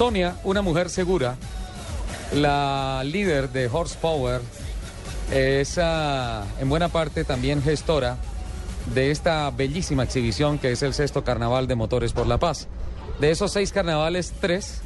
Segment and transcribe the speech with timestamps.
[0.00, 1.36] Sonia, una mujer segura,
[2.32, 4.40] la líder de Horsepower,
[5.30, 8.16] es ah, en buena parte también gestora
[8.94, 12.66] de esta bellísima exhibición que es el sexto Carnaval de Motores por la Paz.
[13.20, 14.80] De esos seis carnavales, tres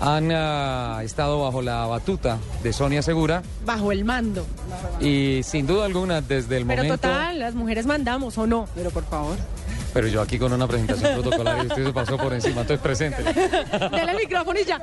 [0.00, 4.46] han ah, estado bajo la batuta de Sonia Segura Bajo el mando.
[5.00, 7.08] y sin duda alguna desde el Pero momento...
[7.08, 8.68] total, las mujeres mandamos o no.
[8.76, 9.36] Pero por favor.
[9.92, 13.22] Pero yo aquí con una presentación protocolaria, usted se pasó por encima, entonces presente.
[13.22, 14.80] Dale el micrófono y ya.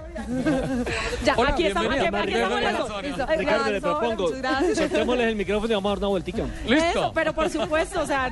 [1.23, 3.03] ya, Hola, aquí estamos, aquí, aquí estamos.
[3.03, 3.27] Listo.
[3.37, 4.29] Ricardo, le propongo,
[4.75, 6.43] soltémosles el micrófono y vamos a dar una vueltica.
[6.67, 6.89] ¿Listo?
[6.89, 8.31] Eso, pero por supuesto, o sea,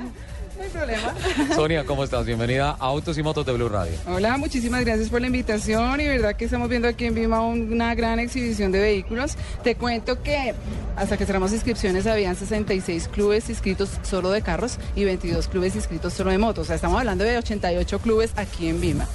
[0.58, 1.14] no hay problema.
[1.56, 2.25] Sonia, ¿cómo estás?
[2.25, 3.94] Bienvenida a Autos y Motos de Blue Radio.
[4.08, 7.95] Hola, muchísimas gracias por la invitación y verdad que estamos viendo aquí en Vima una
[7.95, 9.36] gran exhibición de vehículos.
[9.64, 10.53] Te cuento que
[10.95, 16.14] hasta que cerramos inscripciones habían 66 clubes inscritos solo de carros y 22 clubes inscritos
[16.14, 16.64] solo de motos.
[16.64, 19.08] O sea, estamos hablando de 88 clubes aquí en Vima.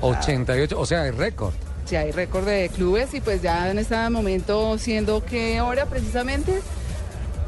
[0.00, 1.52] 88, o sea, es récord.
[1.84, 6.60] Sí, hay récord de clubes y pues ya en este momento siendo qué hora precisamente.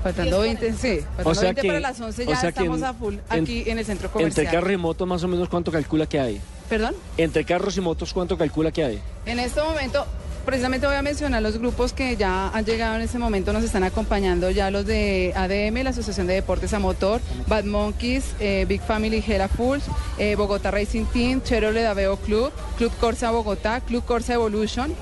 [0.03, 2.79] Faltando 20, sí, faltando O sea 20 que- para las 11 o ya sea estamos
[2.79, 4.47] en- a full aquí en, el centro comercial.
[4.47, 6.41] Entre carros y motos, más o menos, ¿cuánto calcula que hay?
[6.69, 6.95] ¿Perdón?
[7.17, 9.01] Entre carros y motos, ¿cuánto calcula que hay?
[9.27, 10.05] En este momento,
[10.45, 13.85] precisamente voy a mencionar los grupos que ya han llegado en este momento, nos están
[13.85, 18.81] acompañando ya los de ADM, la Asociación de Deportes a Motor, Bad Monkeys, eh, Big
[18.81, 19.85] Family Hela Fools,
[20.19, 24.95] eh, Bogotá Racing Team, Chevrolet Daveo Club, Club Corsa Bogotá, Club Corsa Evolution,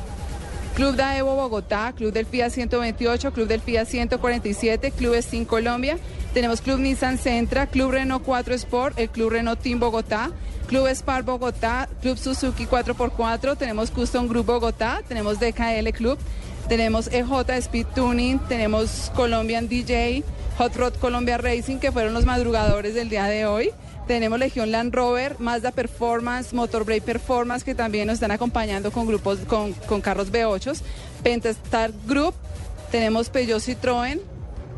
[0.81, 5.98] Club Daevo Bogotá, Club del FIA 128, Club del FIA 147, Club Steam Colombia,
[6.32, 10.31] tenemos Club Nissan Centra, Club Renault 4 Sport, el Club Renault Team Bogotá,
[10.69, 16.19] Club Spar Bogotá, Club Suzuki 4x4, tenemos Custom Group Bogotá, tenemos DKL Club,
[16.70, 20.22] tenemos EJ Speed Tuning, tenemos Colombian DJ,
[20.56, 23.70] Hot Rod Colombia Racing, que fueron los madrugadores del día de hoy.
[24.06, 29.04] Tenemos Legión Land Rover, Mazda Performance, Motor Brake Performance, que también nos están acompañando con
[29.09, 30.80] grupos, con, con carros V8s.
[31.25, 32.34] Pentastar Group,
[32.92, 34.20] tenemos Peugeot Citroën,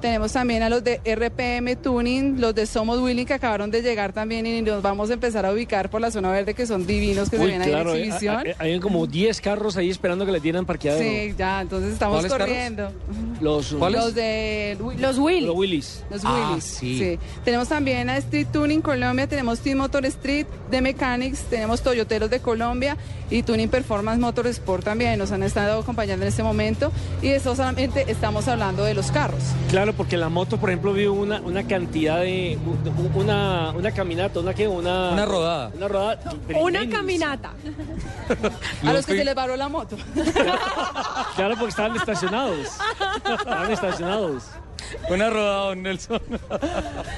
[0.02, 4.12] tenemos también a los de RPM Tuning, los de Somos Willing que acabaron de llegar
[4.12, 7.30] también y nos vamos a empezar a ubicar por la zona verde que son divinos
[7.30, 8.36] que se ven ahí en eh, exhibición.
[8.58, 11.02] hay- hay como 10 carros ahí esperando que les dieran parqueadero.
[11.08, 12.92] Sí, ya, entonces estamos ¿Cuáles carros?
[13.42, 15.47] Los, Los de Los Will.
[15.47, 16.04] los Willys.
[16.10, 16.64] los Ah, Willys.
[16.64, 17.19] sí.
[17.44, 22.41] Tenemos también a Street Tuning Colombia, tenemos Team Motor Street de Mechanics, tenemos Toyoteros de
[22.41, 22.97] Colombia
[23.31, 26.92] y Tuning Performance Motor Sport también nos han estado acompañando en este momento.
[27.22, 29.42] Y eso solamente estamos hablando de los carros.
[29.70, 32.58] Claro, porque la moto, por ejemplo, vio una, una cantidad de...
[33.14, 35.10] Una, una caminata, una que una...
[35.12, 35.70] Una rodada.
[35.75, 36.20] Una rodada.
[36.60, 37.52] Una caminata.
[38.84, 39.97] A los que se les varó la moto.
[41.36, 42.69] Claro, porque estaban estacionados.
[43.38, 44.44] Estaban estacionados.
[45.09, 46.20] Una rodada, don Nelson.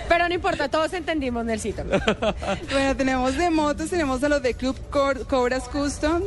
[0.08, 1.82] Pero no importa, todos entendimos, Nelsito.
[2.70, 6.22] Bueno, tenemos de motos, tenemos a los de Club Cor- Cobras Custom,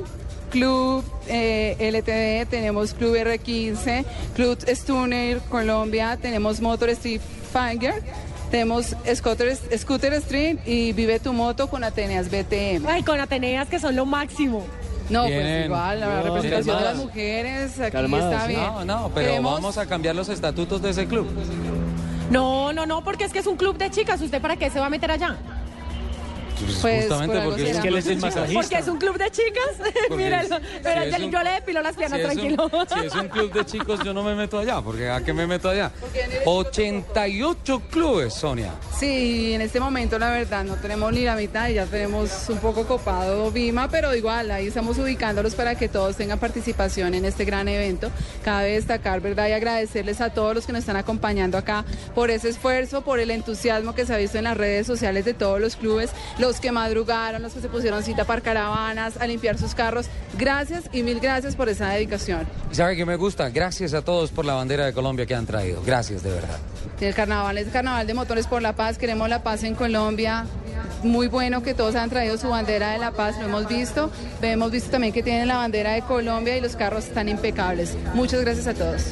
[0.50, 4.04] Club eh, LTD, tenemos Club R15,
[4.36, 7.22] Club Stunner Colombia, tenemos Motor Street
[7.54, 8.02] Finger,
[8.52, 12.88] tenemos Scooter, Scooter Street y Vive tu Moto con Ateneas BTM.
[12.88, 14.66] Ay, con Ateneas que son lo máximo.
[15.10, 15.42] No, Bien.
[15.42, 18.60] pues igual, la No, representación de las mujeres aquí Calmadas, está bien.
[18.62, 21.28] No, no, pero Queremos- vamos a cambiar los estatutos de ese club.
[22.30, 24.20] No, no, no, porque es que es un club de chicas.
[24.22, 25.38] ¿Usted para qué se va a meter allá?
[26.82, 27.70] Pues, Justamente por porque.
[27.72, 28.62] Es que él es el masajista.
[28.62, 29.64] Porque es un club de chicas.
[30.18, 30.50] Es-
[30.84, 32.72] Pero si un- yo le depilo las piernas, si es un- tranquilo.
[33.00, 35.46] si es un club de chicos, yo no me meto allá, porque ¿a qué me
[35.48, 35.92] meto allá?
[36.46, 38.72] 88 clubes, Sonia.
[38.98, 42.58] Sí, en este momento la verdad no tenemos ni la mitad y ya tenemos un
[42.60, 47.46] poco copado Vima, pero igual ahí estamos ubicándolos para que todos tengan participación en este
[47.46, 48.10] gran evento.
[48.44, 49.48] Cabe destacar, ¿verdad?
[49.50, 53.32] Y agradecerles a todos los que nos están acompañando acá por ese esfuerzo, por el
[53.32, 56.72] entusiasmo que se ha visto en las redes sociales de todos los clubes, los que
[56.72, 60.08] madrugaron, los que se pusieron cita para caravanas, a limpiar sus carros.
[60.38, 62.48] Gracias y mil gracias por esa dedicación.
[62.72, 63.50] ¿Y sabe qué me gusta?
[63.50, 65.82] Gracias a todos por la bandera de Colombia que han traído.
[65.86, 66.58] Gracias, de verdad.
[67.00, 70.46] El carnaval es el carnaval de motores por la paz, queremos la paz en Colombia.
[71.04, 74.10] Muy bueno que todos han traído su bandera de la paz, lo hemos visto.
[74.42, 77.96] Hemos visto también que tienen la bandera de Colombia y los carros están impecables.
[78.14, 79.04] Muchas gracias a todos.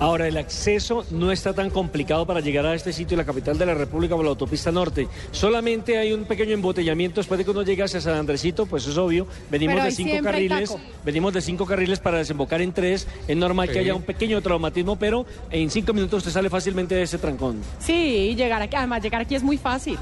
[0.00, 3.66] Ahora, el acceso no está tan complicado para llegar a este sitio, la capital de
[3.66, 5.08] la República, por la autopista norte.
[5.32, 8.96] Solamente hay un pequeño embotellamiento después de que uno llegue hacia San Andresito, pues es
[8.96, 9.26] obvio.
[9.50, 13.08] Venimos Pero de cinco carriles, venimos de cinco carriles para desembocar en tres.
[13.26, 17.02] Es normal que haya un pequeño traumatismo, pero en cinco minutos usted sale fácilmente de
[17.02, 17.60] ese trancón.
[17.80, 19.98] Sí, llegar aquí, además llegar aquí es muy fácil.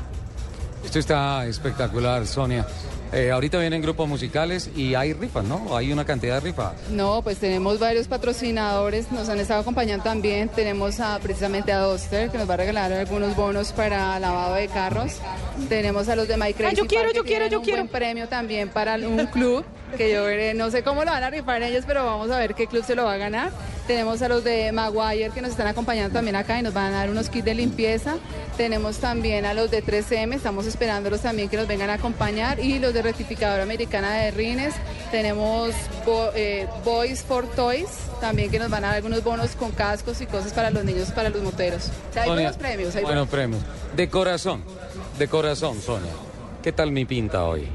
[0.85, 2.67] Esto está espectacular, Sonia.
[3.13, 5.77] Eh, ahorita vienen grupos musicales y hay rifas, ¿no?
[5.77, 6.73] Hay una cantidad de rifas.
[6.91, 10.49] No, pues tenemos varios patrocinadores, nos han estado acompañando también.
[10.49, 14.69] Tenemos a, precisamente a Doster, que nos va a regalar algunos bonos para lavado de
[14.69, 15.15] carros.
[15.69, 17.83] Tenemos a los de My Crazy yo quiero, Park, que yo quiero, yo un quiero.
[17.83, 19.65] buen premio también para un club,
[19.97, 22.55] que yo veré, no sé cómo lo van a rifar ellos, pero vamos a ver
[22.55, 23.51] qué club se lo va a ganar.
[23.87, 26.99] Tenemos a los de Maguire, que nos están acompañando también acá y nos van a
[26.99, 28.17] dar unos kits de limpieza.
[28.57, 32.59] Tenemos también a los de 3M, estamos esperándolos también que nos vengan a acompañar.
[32.59, 34.75] Y los de Rectificadora Americana de Rines.
[35.13, 35.71] Tenemos
[36.05, 37.87] Bo- eh, Boys for Toys,
[38.21, 41.13] también que nos van a dar algunos bonos con cascos y cosas para los niños,
[41.13, 41.91] para los moteros.
[42.11, 42.97] O sea, hay Sonia, buenos premios.
[42.97, 43.63] Hay buenos premios.
[43.95, 44.65] De corazón,
[45.17, 46.11] de corazón, Sonia.
[46.61, 47.69] ¿Qué tal mi pinta hoy?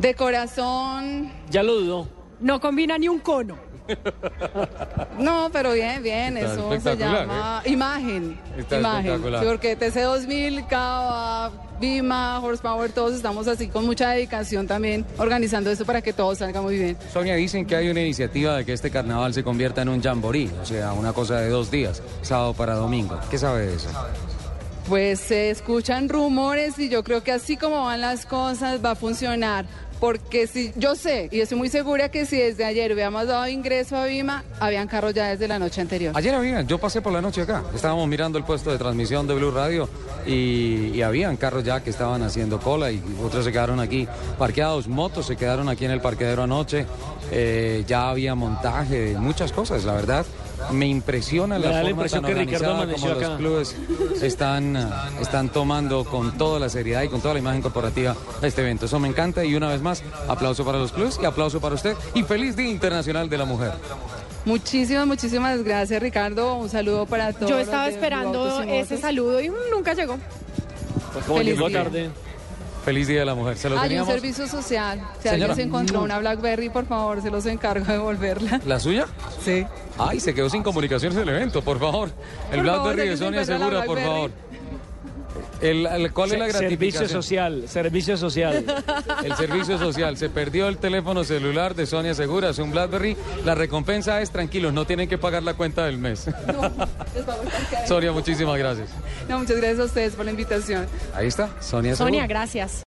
[0.00, 2.08] De corazón, Ya lo dudó.
[2.40, 3.67] No combina ni un cono.
[5.18, 8.38] no, pero bien, bien, Está eso se llama imagen.
[8.56, 9.22] Está imagen.
[9.22, 11.50] Sí, porque TC2000, Cava,
[11.80, 16.60] Vima, Horsepower, todos estamos así con mucha dedicación también organizando esto para que todo salga
[16.60, 16.96] muy bien.
[17.12, 20.50] Sonia, dicen que hay una iniciativa de que este carnaval se convierta en un jamboree,
[20.60, 23.18] o sea, una cosa de dos días, sábado para domingo.
[23.30, 23.88] ¿Qué sabe de eso?
[24.88, 28.94] Pues se escuchan rumores y yo creo que así como van las cosas va a
[28.94, 29.66] funcionar.
[30.00, 33.96] Porque si yo sé y estoy muy segura que si desde ayer hubiéramos dado ingreso
[33.96, 36.12] a Vima, habían carros ya desde la noche anterior.
[36.16, 39.34] Ayer había, yo pasé por la noche acá, estábamos mirando el puesto de transmisión de
[39.34, 39.88] Blue Radio
[40.26, 44.06] y, habían carros ya que estaban haciendo cola y otros se quedaron aquí
[44.36, 46.86] parqueados, motos se quedaron aquí en el parqueadero anoche,
[47.30, 50.26] eh, ya había montaje muchas cosas, la verdad.
[50.72, 53.76] Me impresiona Me la la forma impresión tan que Ricardo como los clubes
[54.22, 54.76] están,
[55.20, 58.86] están tomando con toda la seriedad y con toda la imagen corporativa este evento.
[58.86, 61.96] Eso me encanta y una vez más, aplauso para los clubes y aplauso para usted
[62.14, 63.72] y feliz Día Internacional de la Mujer.
[64.44, 66.56] Muchísimas, muchísimas gracias Ricardo.
[66.56, 67.50] Un saludo para todos.
[67.50, 70.18] Yo estaba esperando ese saludo y nunca llegó.
[71.12, 71.84] Pues como Feliz llegó día.
[71.84, 72.10] tarde.
[72.88, 73.58] Feliz Día de la Mujer.
[73.58, 74.98] Se lo Hay un servicio social.
[75.18, 75.34] Si Señora.
[75.34, 78.62] alguien se encontró una BlackBerry, por favor, se los encargo de devolverla.
[78.64, 79.06] ¿La suya?
[79.44, 79.66] Sí.
[79.98, 82.08] Ay, se quedó sin comunicaciones del evento, por favor.
[82.50, 84.30] El Por Blackberry de Sonia Segura, por favor.
[85.60, 86.68] El, el- ¿Cuál es la Se- servicio
[87.00, 87.08] gratificación?
[87.22, 88.64] social, servicio social.
[89.24, 90.16] El servicio social.
[90.16, 93.16] Se perdió el teléfono celular de Sonia Segura, es un Blackberry.
[93.44, 96.26] La recompensa es tranquilos, no tienen que pagar la cuenta del mes.
[96.46, 97.88] Les vamos a encargar.
[97.88, 98.88] Sonia, muchísimas gracias.
[99.28, 100.86] No, muchas gracias a ustedes por la invitación.
[101.14, 101.96] Ahí está, Sonia Segura.
[101.96, 102.82] Sonia, gracias.